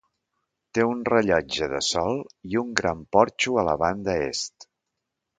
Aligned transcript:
Té 0.75 0.85
un 0.91 1.01
rellotge 1.09 1.67
de 1.73 1.81
sol 1.87 2.17
i 2.53 2.57
un 2.61 2.71
gran 2.79 3.03
porxo 3.17 3.53
a 3.55 3.65
la 3.67 3.75
banda 3.83 4.17
est. 4.31 4.67